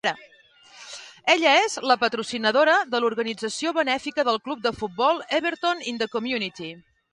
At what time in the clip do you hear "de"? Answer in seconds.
2.95-3.03, 4.67-4.75